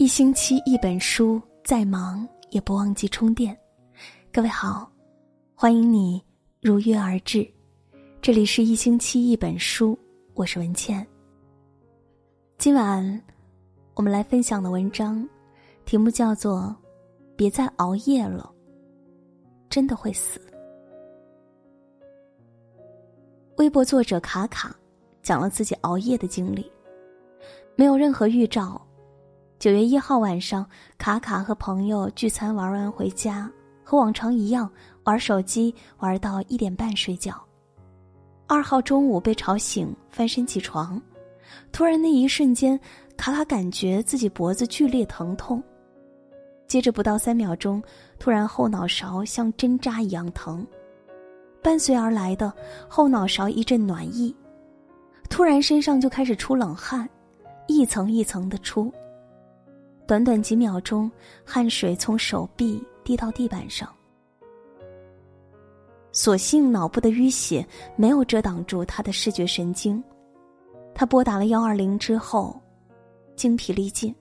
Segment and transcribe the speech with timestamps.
[0.00, 3.54] 一星期一本书，再忙也不忘记充电。
[4.32, 4.90] 各位好，
[5.54, 6.24] 欢迎你
[6.62, 7.46] 如约而至。
[8.22, 9.98] 这里是一星期一本书，
[10.32, 11.06] 我是文倩。
[12.56, 13.22] 今晚
[13.92, 15.28] 我们来分享的文章，
[15.84, 16.74] 题目叫做
[17.36, 18.50] 《别再熬夜了，
[19.68, 20.40] 真的会死》。
[23.58, 24.74] 微博作者卡卡
[25.22, 26.72] 讲了自己熬夜的经历，
[27.76, 28.80] 没有任何预兆。
[29.60, 30.64] 九月一号晚上，
[30.96, 33.46] 卡卡和朋友聚餐玩完回家，
[33.84, 34.66] 和往常一样
[35.04, 37.34] 玩手机，玩到一点半睡觉。
[38.46, 40.98] 二号中午被吵醒，翻身起床，
[41.72, 42.80] 突然那一瞬间，
[43.18, 45.62] 卡卡感觉自己脖子剧烈疼痛，
[46.66, 47.82] 接着不到三秒钟，
[48.18, 50.66] 突然后脑勺像针扎一样疼，
[51.62, 52.50] 伴随而来的
[52.88, 54.34] 后脑勺一阵暖意，
[55.28, 57.06] 突然身上就开始出冷汗，
[57.66, 58.90] 一层一层的出。
[60.10, 61.08] 短短几秒钟，
[61.44, 63.88] 汗水从手臂滴到地板上。
[66.10, 70.02] 所幸脑部的淤血没有遮挡住他的视觉神经，
[70.92, 72.60] 他拨打了幺二零之后，
[73.36, 74.12] 精疲力尽。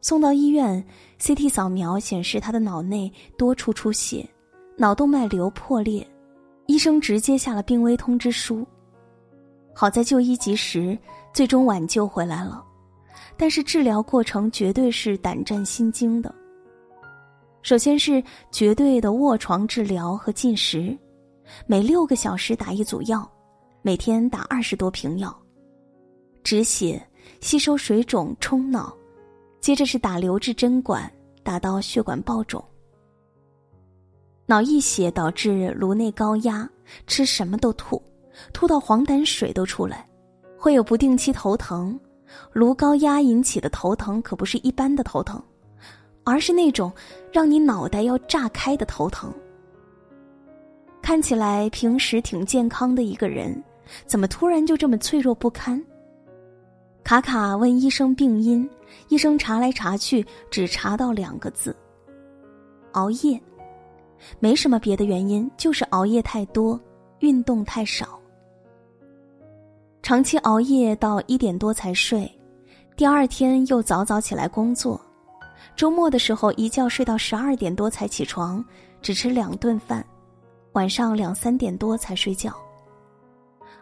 [0.00, 0.86] 送到医院
[1.18, 4.24] ，CT 扫描显示他的脑内多处出血，
[4.76, 6.06] 脑动脉瘤破裂，
[6.66, 8.64] 医生直接下了病危通知书。
[9.74, 10.96] 好在就医及时，
[11.32, 12.64] 最终挽救回来了。
[13.38, 16.34] 但是治疗过程绝对是胆战心惊的。
[17.62, 20.96] 首先是绝对的卧床治疗和进食，
[21.66, 23.30] 每六个小时打一组药，
[23.80, 25.34] 每天打二十多瓶药，
[26.42, 27.00] 止血、
[27.40, 28.92] 吸收水肿、冲脑，
[29.60, 31.10] 接着是打留置针管，
[31.42, 32.62] 打到血管爆肿。
[34.46, 36.68] 脑溢血导致颅内高压，
[37.06, 38.02] 吃什么都吐，
[38.52, 40.08] 吐到黄疸水都出来，
[40.56, 41.98] 会有不定期头疼。
[42.52, 45.42] 颅高压引起的头疼可不是一般的头疼，
[46.24, 46.92] 而是那种
[47.32, 49.32] 让你脑袋要炸开的头疼。
[51.00, 53.62] 看起来平时挺健康的一个人，
[54.04, 55.82] 怎么突然就这么脆弱不堪？
[57.02, 58.68] 卡卡问医生病因，
[59.08, 61.74] 医生查来查去只查到两个字：
[62.92, 63.40] 熬夜，
[64.38, 66.78] 没什么别的原因，就是熬夜太多，
[67.20, 68.17] 运动太少。
[70.08, 72.26] 长期熬夜到一点多才睡，
[72.96, 74.98] 第二天又早早起来工作，
[75.76, 78.64] 周末的时候一觉睡到十二点多才起床，
[79.02, 80.02] 只吃两顿饭，
[80.72, 82.56] 晚上两三点多才睡觉。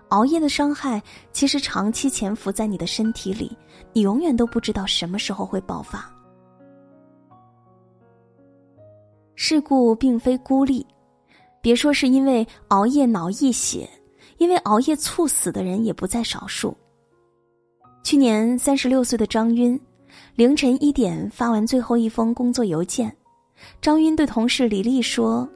[0.08, 1.00] 熬夜的伤害
[1.32, 3.56] 其实长期潜伏在你的身体里，
[3.92, 6.12] 你永远都不知道什么时候会爆发。
[9.36, 10.84] 事故并非孤立，
[11.60, 13.88] 别说是因为熬夜脑溢血。
[14.38, 16.76] 因为熬夜猝死的人也不在少数。
[18.02, 19.78] 去年三十六岁的张晕，
[20.34, 23.14] 凌晨一点发完最后一封工作邮件，
[23.80, 25.48] 张晕对同事李丽说：“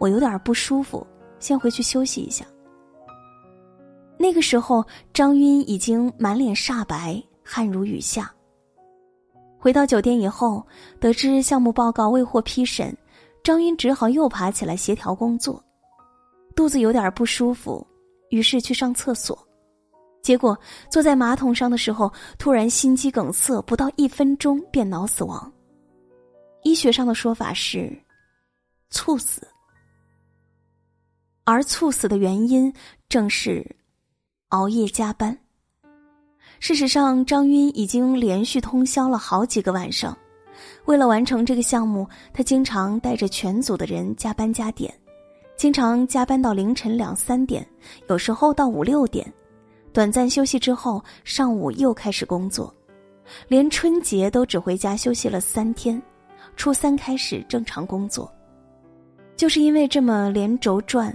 [0.00, 1.06] 我有点不舒服，
[1.38, 2.44] 先回去休息一下。”
[4.18, 4.84] 那个时候，
[5.14, 8.30] 张晕已经满脸煞白，汗如雨下。
[9.58, 10.66] 回到酒店以后，
[10.98, 12.96] 得知项目报告未获批审，
[13.44, 15.62] 张晕只好又爬起来协调工作，
[16.56, 17.86] 肚子有点不舒服。
[18.30, 19.38] 于是去上厕所，
[20.22, 20.58] 结果
[20.90, 25.52] 坐在马桶上的时候，突然心肌梗塞，不到一分钟便脑死亡。
[26.62, 27.96] 医学上的说法是
[28.90, 29.46] 猝死，
[31.44, 32.72] 而猝死的原因
[33.08, 33.64] 正是
[34.48, 35.36] 熬夜加班。
[36.58, 40.14] 事实上，张晕已经连续通宵了好几个晚上，
[40.84, 44.92] 为了完成这个项目，他经常带着全组的人加班加点。
[45.60, 47.62] 经常加班到凌晨两三点，
[48.08, 49.30] 有时候到五六点，
[49.92, 52.74] 短暂休息之后，上午又开始工作，
[53.46, 56.00] 连春节都只回家休息了三天，
[56.56, 58.32] 初三开始正常工作。
[59.36, 61.14] 就是因为这么连轴转，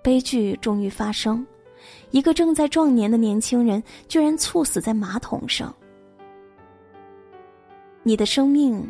[0.00, 1.44] 悲剧终于发生，
[2.12, 5.74] 一个正在壮年的年轻人居然猝死在马桶上。
[8.04, 8.80] 你的生命，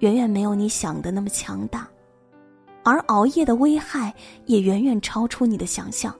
[0.00, 1.88] 远远没有你想的那么强大。
[2.88, 4.14] 而熬夜的危害
[4.46, 6.14] 也远远超出你的想象。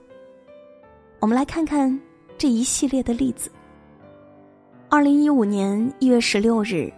[1.19, 1.99] 我们来看看
[2.37, 3.51] 这一系列的例子。
[4.87, 6.93] 二零一五年一月十六日，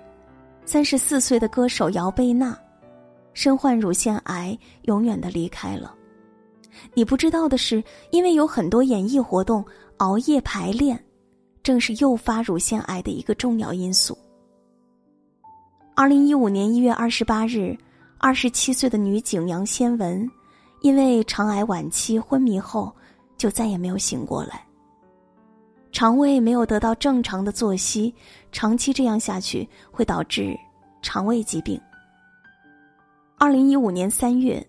[0.66, 2.54] 三十四岁的歌手姚贝娜，
[3.34, 5.96] 身患乳腺癌，永远的离开了。
[6.94, 9.64] 你不知道的是，因为有很多演艺活动
[9.98, 11.02] 熬夜排练，
[11.64, 14.18] 正是诱发乳腺癌的一个重要因素。
[15.96, 17.74] 二零一五年一月二十八日。
[18.24, 20.30] 二十七岁的女警杨先文，
[20.82, 22.96] 因为肠癌晚期昏迷后，
[23.36, 24.64] 就再也没有醒过来。
[25.92, 28.14] 肠胃没有得到正常的作息，
[28.52, 30.56] 长期这样下去会导致
[31.02, 31.82] 肠胃疾病。
[33.40, 34.64] 二零一五年三月，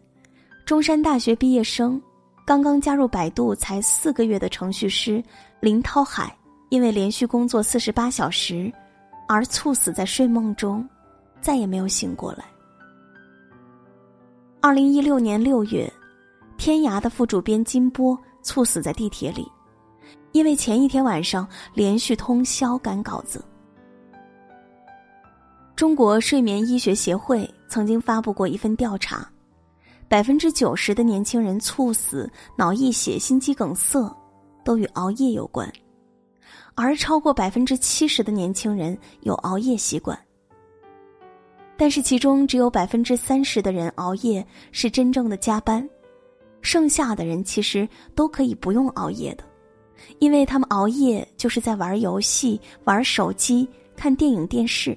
[0.65, 2.01] 中山大学毕业生、
[2.47, 5.23] 刚刚加入百度才四个月的程序师
[5.61, 6.35] 林涛海，
[6.71, 8.73] 因为连续工作四十八小时，
[9.29, 10.89] 而猝死在睡梦中，
[11.43, 12.47] 再也没有醒过来。
[14.65, 15.93] 二零一六年六月，
[16.57, 19.45] 天涯的副主编金波猝死在地铁里，
[20.31, 21.45] 因为前一天晚上
[21.75, 23.45] 连续通宵赶稿子。
[25.75, 29.29] 中国睡眠医学协会曾经发布过一份调查，
[30.09, 34.09] 百分之九十的年轻人猝死、脑溢血、心肌梗塞
[34.65, 35.69] 都与熬夜有关，
[36.77, 40.17] 而超过百分之七十的年轻人有熬夜习惯。
[41.83, 45.85] 但是其中只有百分之三十的人熬夜是真正的加班，
[46.61, 49.43] 剩下的人其实都可以不用熬夜的，
[50.21, 54.97] 因为他们熬夜就是在玩游戏、玩手机、看电影、电视。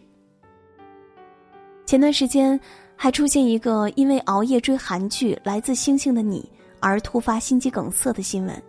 [1.88, 2.60] 前段时间，
[2.96, 6.48] 还出现一个因为熬夜追韩剧《来自星星的你》
[6.80, 8.64] 而突发心肌梗塞的新闻。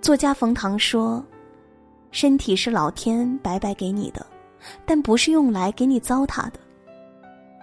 [0.00, 1.20] 作家冯唐说
[2.12, 4.24] ：“身体是老天白白给你的，
[4.84, 6.60] 但不是用来给你糟蹋的。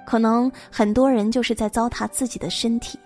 [0.06, 2.98] 可能很多人就是在糟蹋自己的身体。”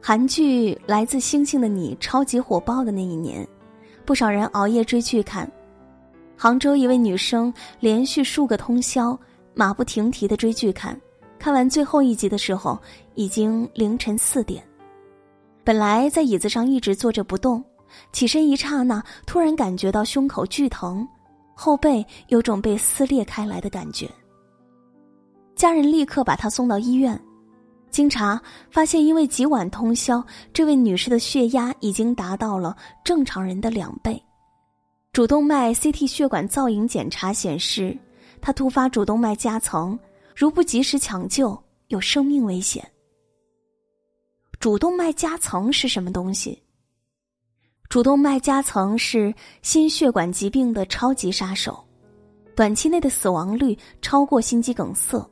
[0.00, 3.46] 韩剧《来自星星的你》超级火爆的那一年，
[4.04, 5.50] 不少人熬夜追剧看。
[6.36, 9.18] 杭州一位女生连续数个通宵，
[9.52, 11.00] 马不停蹄的追剧看，
[11.38, 12.78] 看完最后一集的时候
[13.14, 14.62] 已经凌晨四点。
[15.64, 17.64] 本来在椅子上一直坐着不动，
[18.12, 21.06] 起身一刹那，突然感觉到胸口剧疼，
[21.54, 24.10] 后背有种被撕裂开来的感觉。
[25.54, 27.18] 家人立刻把她送到医院，
[27.90, 28.40] 经查
[28.70, 30.22] 发现，因为几晚通宵，
[30.52, 34.22] 这位女士的血压已经达到了正常人的两倍。
[35.12, 37.96] 主动脉 CT 血管造影检查显示，
[38.40, 39.98] 他突发主动脉夹层，
[40.34, 41.58] 如不及时抢救，
[41.88, 42.86] 有生命危险。
[44.60, 46.62] 主动脉夹层是什么东西？
[47.88, 51.82] 主动脉夹层是心血管疾病的超级杀手，
[52.54, 55.24] 短期内的死亡率超过心肌梗塞，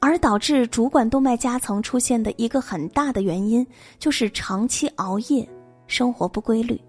[0.00, 3.66] 而导致主管动脉夹层出现的一个很大的原因
[3.98, 5.48] 就是长期熬夜，
[5.86, 6.80] 生活不规律。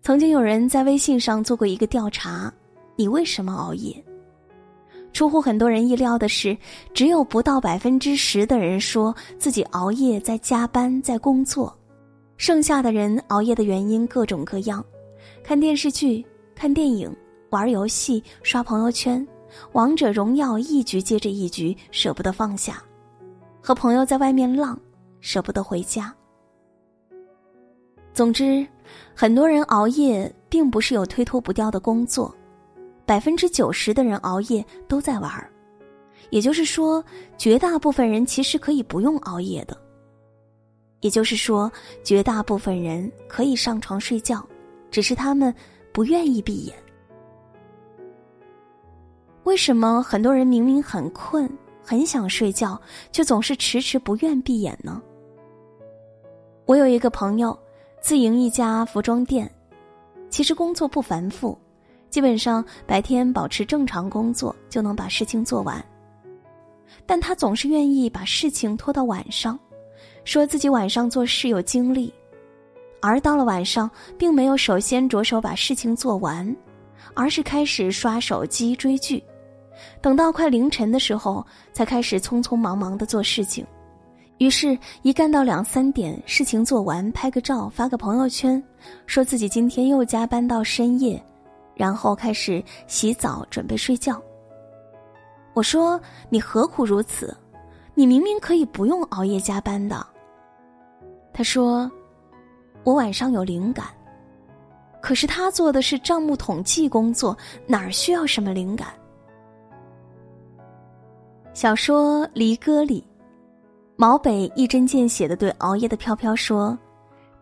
[0.00, 2.52] 曾经有人在微信上做过一个调查：
[2.94, 4.02] 你为什么熬夜？
[5.12, 6.56] 出乎很多人意料的是，
[6.92, 11.76] 只有不到百分之十的人说自己熬夜在加班在工作，
[12.36, 14.84] 剩下的人熬夜的原因各种各样：
[15.42, 17.14] 看电视剧、看电影、
[17.50, 19.26] 玩游戏、刷朋友圈、
[19.72, 22.82] 王者荣耀一局接着一局舍不得放下，
[23.62, 24.78] 和朋友在外面浪，
[25.20, 26.12] 舍不得回家。
[28.12, 28.66] 总之，
[29.14, 32.34] 很多人熬夜并不是有推脱不掉的工作，
[33.06, 35.50] 百分之九十的人熬夜都在玩儿，
[36.30, 37.04] 也就是说，
[37.38, 39.76] 绝大部分人其实可以不用熬夜的。
[41.04, 41.70] 也就是说，
[42.02, 44.42] 绝大部分人可以上床睡觉，
[44.90, 45.54] 只是他们
[45.92, 46.74] 不愿意闭眼。
[49.42, 51.46] 为什么很多人明明很困、
[51.82, 52.80] 很想睡觉，
[53.12, 55.02] 却总是迟迟不愿闭眼呢？
[56.64, 57.56] 我有一个朋友。
[58.00, 59.50] 自营一家服装店，
[60.28, 61.58] 其实工作不繁复，
[62.10, 65.82] 基本上白天保持正常工作就能把事情做完。
[67.06, 69.58] 但他总是愿意把事情拖到晚上，
[70.24, 72.12] 说自己晚上做事有精力，
[73.00, 76.54] 而到了晚上，并没有首先着手把事情做完，
[77.14, 79.22] 而是开始刷手机追剧，
[80.00, 83.64] 等到快凌晨的时候，才开始匆匆忙忙的做事情。
[84.38, 88.62] 于是，一干到两三点，事情做完，拍个照，发个朋友圈，
[89.06, 91.22] 说自己今天又加班到深夜，
[91.74, 94.20] 然后开始洗澡准备睡觉。
[95.52, 96.00] 我说
[96.30, 97.36] ：“你何苦如此？
[97.94, 100.04] 你明明可以不用熬夜加班的。”
[101.34, 101.90] 他说
[102.84, 103.86] ：“我晚上有灵感。”
[105.02, 107.36] 可是他做的是账目统计工作，
[107.66, 108.88] 哪儿需要什么灵感？
[111.52, 113.04] 小说《离歌》里。
[113.96, 116.76] 毛北一针见血的对熬夜的飘飘说：“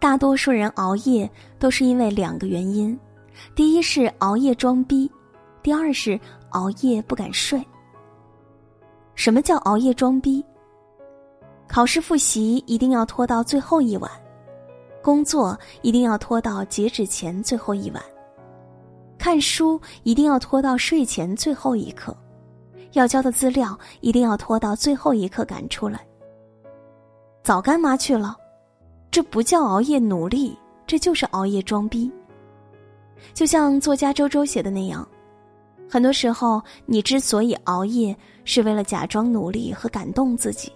[0.01, 2.99] 大多数人熬夜都是因为两个原因，
[3.55, 5.11] 第一是熬夜装逼，
[5.63, 6.19] 第二是
[6.51, 7.65] 熬夜不敢睡。
[9.15, 10.45] 什么叫熬夜装逼？
[11.73, 14.11] 考试复习一定要拖到最后一晚，
[15.03, 18.03] 工作一定要拖到截止前最后一晚，
[19.17, 22.15] 看书一定要拖到睡前最后一刻，
[22.93, 26.07] 要交的资料一定要拖到最后一刻赶出来。”
[27.43, 28.37] 早干嘛去了？
[29.11, 30.55] 这不叫熬夜努力，
[30.87, 32.13] 这就是熬夜装逼。
[33.33, 35.09] 就像作家周周写的那样，
[35.89, 38.15] 很多时候你之所以熬夜，
[38.45, 40.71] 是为了假装努力和感动自己。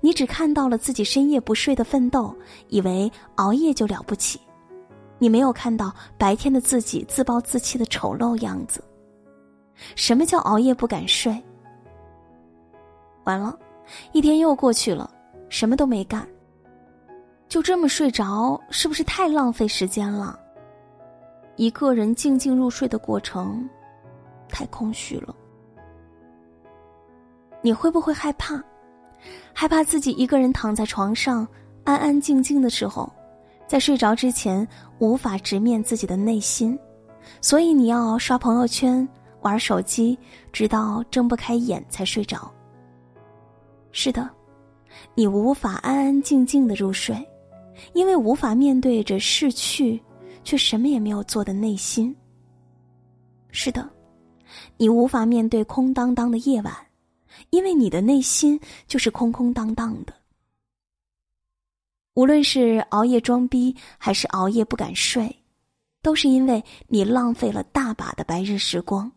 [0.00, 2.34] 你只看到了自己深夜不睡的奋斗，
[2.68, 4.40] 以为熬夜就了不起，
[5.18, 8.82] 你没有看到白天的自己自暴自弃的丑陋样子。
[9.96, 11.42] 什么叫熬夜不敢睡？
[13.24, 13.58] 完了，
[14.12, 15.10] 一天又过去了，
[15.48, 16.26] 什么都没干。
[17.48, 20.38] 就这么睡着，是不是太浪费时间了？
[21.56, 23.68] 一个人静静入睡的过程，
[24.48, 25.34] 太空虚了。
[27.60, 28.62] 你会不会害怕？
[29.52, 31.46] 害怕自己一个人躺在床上
[31.84, 33.10] 安安静静的时候，
[33.66, 34.66] 在睡着之前
[34.98, 36.78] 无法直面自己的内心，
[37.40, 39.06] 所以你要刷朋友圈、
[39.40, 40.18] 玩手机，
[40.52, 42.50] 直到睁不开眼才睡着。
[43.90, 44.28] 是的，
[45.14, 47.16] 你无法安安静静的入睡，
[47.92, 50.02] 因为无法面对着逝去
[50.44, 52.14] 却什么也没有做的内心。
[53.50, 53.88] 是的，
[54.76, 56.74] 你无法面对空荡荡的夜晚，
[57.50, 60.14] 因为你的内心就是空空荡荡的。
[62.14, 65.34] 无论是熬夜装逼，还是熬夜不敢睡，
[66.02, 69.10] 都是因为你浪费了大把的白日时光。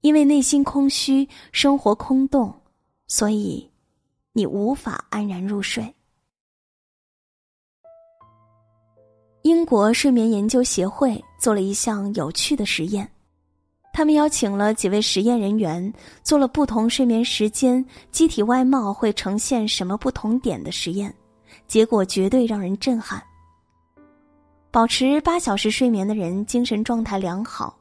[0.00, 2.60] 因为内心空虚，生活空洞。
[3.06, 3.70] 所以，
[4.32, 5.94] 你无法安然入睡。
[9.42, 13.10] 英国睡眠研究协会做了一项有趣的实验，
[13.94, 21.14] 他们邀请了几位实验人员，做了不同睡眠时间机体外貌会呈现什么不同点的实验，
[21.68, 23.22] 结果绝对让人震撼。
[24.72, 27.78] 保持八小时睡眠的人精神状态良好，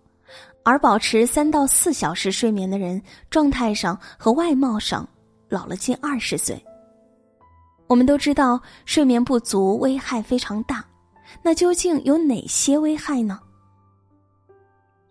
[0.61, 3.01] 而保持三到四小时睡眠的人
[3.31, 5.07] 状态上和外貌上。
[5.49, 6.63] 老了近二十岁。
[7.87, 10.85] 我们都知道睡眠不足危害非常大，
[11.41, 13.39] 那究竟有哪些危害呢？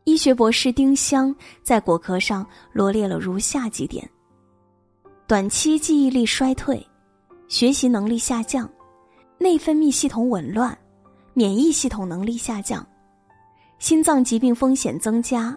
[0.04, 4.08] 医学博士丁香在果壳上罗列了如下几点：
[5.26, 6.84] 短期记忆力衰退、
[7.48, 8.68] 学习能力下降、
[9.38, 10.76] 内分泌系统紊乱、
[11.34, 12.86] 免疫系统能力下降、
[13.78, 15.56] 心脏疾病风险增加、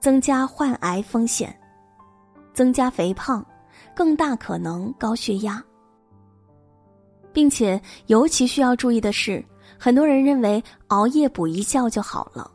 [0.00, 1.54] 增加患癌风险、
[2.52, 3.44] 增加肥胖。
[3.94, 5.62] 更大可能高血压，
[7.32, 9.44] 并且尤其需要注意的是，
[9.78, 12.50] 很多人认为熬夜补一觉就好了。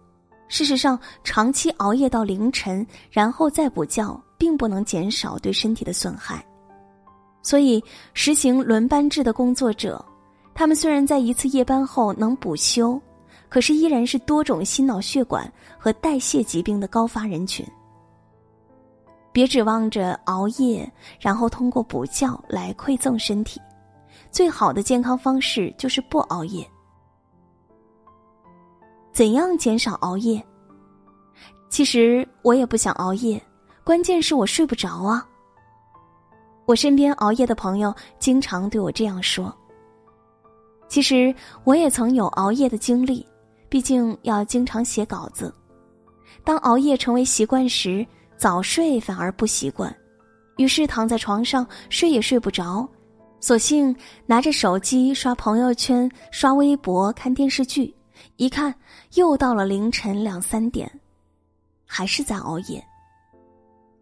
[0.50, 6.46] 事实上，长期熬夜到凌晨，然后再补觉，并不能减少对身体的损害。
[7.41, 7.82] 所以，
[8.13, 10.03] 实行轮班制的工作者，
[10.53, 13.00] 他们虽然在一次夜班后能补休，
[13.48, 17.65] 可是依然是多种心脑血管和代谢疾病的高发人群。
[19.32, 23.62] 别指望着熬夜，然后通过补觉来馈赠身体。
[24.32, 26.68] 最好的健康方式就是不熬夜。
[29.19, 30.41] 怎样减少熬夜？
[31.67, 33.38] 其实我也不想熬夜，
[33.83, 35.27] 关键是我睡不着啊。
[36.65, 39.53] 我身边熬夜的朋友经常对我这样说。
[40.88, 41.35] 其实
[41.65, 43.27] 我也曾有熬夜的经历，
[43.67, 45.53] 毕竟要经常写稿子。
[46.45, 48.07] 当熬夜成为习惯时。
[48.38, 49.93] 早睡反而不习惯，
[50.55, 52.88] 于是躺在床上睡也睡不着，
[53.41, 53.93] 索性
[54.25, 57.93] 拿着手机刷朋友圈、刷微博、看电视剧，
[58.35, 58.73] 一看
[59.15, 60.89] 又到了凌晨两三点，
[61.85, 62.83] 还是在熬夜。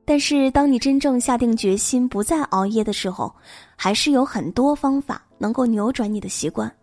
[0.05, 3.33] 但是当你真正下定决心不再熬夜的时候，
[3.75, 6.73] 还是有很多方法能够扭转你的习惯。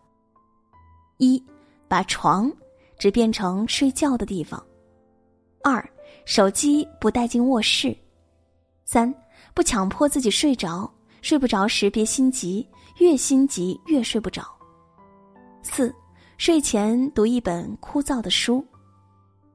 [1.19, 1.43] 一，
[1.89, 2.53] 把床
[2.99, 4.63] 只变成睡觉的地方。
[5.63, 5.83] 二。
[6.27, 7.95] 手机不带进卧室。
[8.87, 9.15] 三，
[9.53, 12.67] 不强迫自己睡着，睡不着时别心急，
[12.99, 14.43] 越心急越睡不着。
[15.63, 15.95] 四，
[16.45, 18.63] 睡前读一本枯燥的书。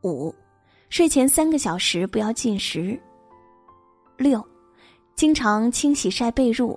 [0.01, 0.33] 五，
[0.89, 2.99] 睡前三个小时不要进食。
[4.17, 4.43] 六，
[5.13, 6.75] 经常清洗晒被褥，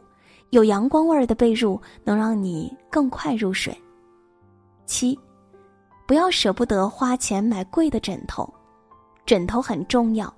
[0.50, 3.74] 有阳光味儿的被褥能让你更快入睡。
[4.84, 5.18] 七，
[6.06, 8.46] 不要舍不得花钱买贵的枕头。
[9.24, 10.30] 枕头很重要，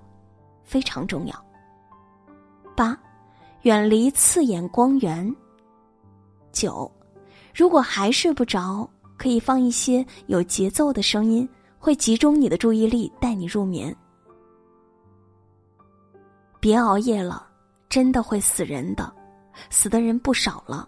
[0.63, 1.45] 非常重要。
[2.77, 2.97] 八，
[3.63, 5.35] 远离刺眼光源。
[6.53, 6.89] 九，
[7.53, 11.47] 如果还睡不着，可以放一些有节奏的声音，
[11.79, 13.95] 会集中你的注意力，带你入眠。
[16.59, 17.47] 别熬夜了，
[17.87, 19.13] 真的会死人的，
[19.69, 20.87] 死的人不少了。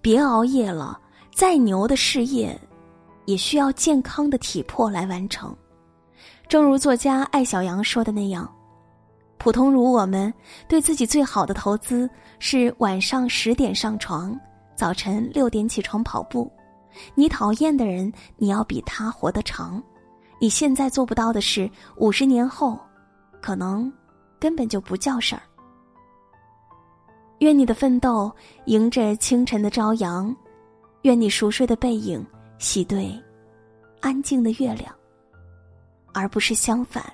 [0.00, 0.98] 别熬夜了，
[1.34, 2.58] 再牛的事业，
[3.24, 5.54] 也需要健康的体魄来完成。
[6.48, 8.50] 正如作家艾小阳说的那样，
[9.36, 10.32] 普通如我们，
[10.68, 12.08] 对自己最好的投资
[12.38, 14.38] 是晚上十点上床，
[14.76, 16.50] 早晨六点起床跑步。
[17.14, 19.82] 你讨厌的人，你要比他活得长。
[20.40, 22.78] 你现在做不到的事，五十年后，
[23.40, 23.92] 可能
[24.38, 25.42] 根本就不叫事儿。
[27.38, 28.30] 愿你的奋斗
[28.66, 30.34] 迎着清晨的朝阳，
[31.02, 32.24] 愿你熟睡的背影
[32.58, 33.12] 喜对
[34.00, 34.94] 安静的月亮，
[36.12, 37.04] 而不是相反。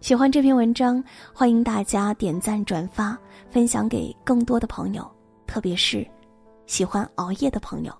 [0.00, 3.18] 喜欢这篇文章，欢迎大家点赞、转发、
[3.50, 5.10] 分享给更多的朋友，
[5.46, 6.06] 特别是
[6.66, 7.94] 喜欢熬夜的朋友。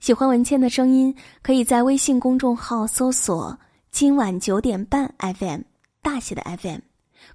[0.00, 3.58] 喜欢文倩的声音，可以在微信公众号搜索
[3.90, 5.60] “今晚九点半 FM”
[6.02, 6.80] 大写的 FM，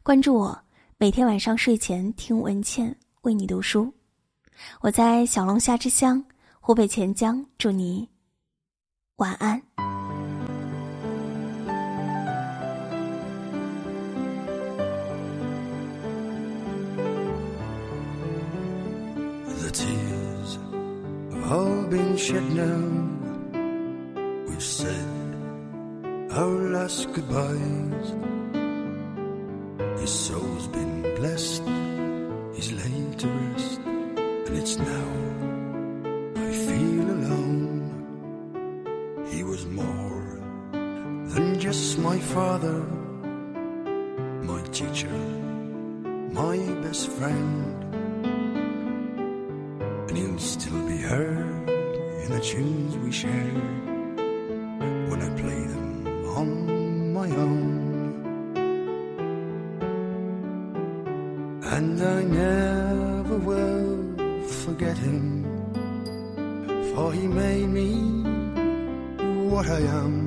[0.01, 0.57] 关注我，
[0.97, 3.91] 每天晚上睡前听文倩为你读书。
[4.81, 6.23] 我在小龙虾之乡
[6.59, 8.07] 湖北潜江，祝你
[9.17, 10.02] 晚安。
[21.51, 22.79] All been shed now.
[24.47, 25.07] We've said
[26.31, 28.07] our last goodbyes.
[30.00, 31.63] His soul's been blessed,
[32.55, 35.12] he's laid to rest, and it's now
[36.35, 37.81] I feel alone.
[39.31, 40.39] He was more
[41.33, 42.79] than just my father,
[44.43, 45.17] my teacher,
[46.31, 47.83] my best friend
[50.13, 50.82] and he'll still
[51.13, 51.70] heard
[52.24, 53.58] in the tunes we share
[55.10, 56.08] when I play them
[56.39, 57.70] on my own.
[61.75, 65.46] And I never will forget him,
[66.96, 67.89] for he made me
[69.51, 70.22] what I am.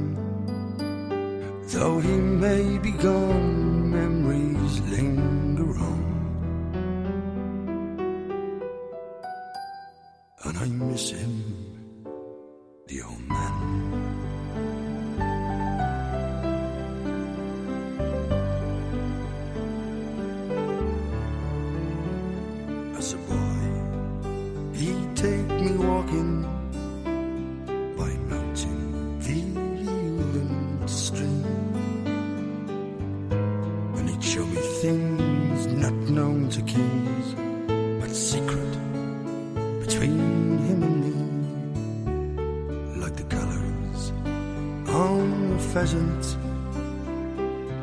[10.45, 11.66] And I miss him,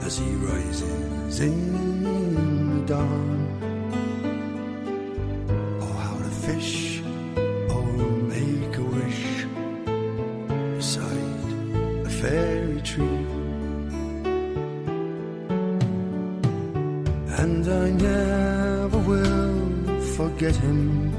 [0.06, 3.39] as he rises in the dawn.
[5.82, 7.02] Oh, how to fish
[7.74, 7.86] or
[8.36, 9.46] make a wish
[10.78, 11.48] beside
[12.06, 13.26] a fairy tree.
[17.42, 21.13] And I never will forget him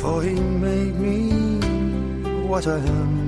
[0.00, 0.34] for he
[0.68, 1.18] made me
[2.48, 3.19] what I am.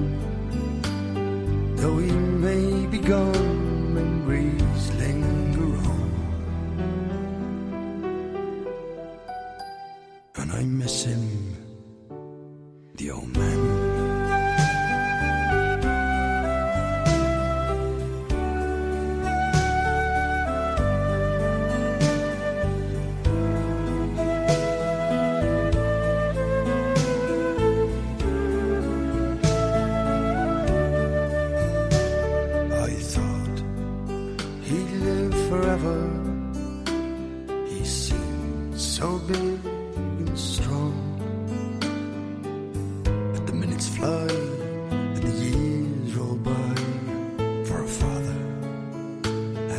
[10.43, 11.57] And I miss him,
[12.97, 13.72] the old man.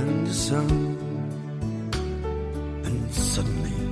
[0.04, 0.70] And a son.
[2.86, 3.83] And suddenly,